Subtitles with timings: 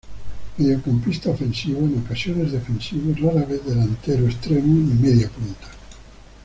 [0.57, 5.67] Mediocampista ofensivo, en ocasiones defensivo; rara vez delantero extremo y media punta.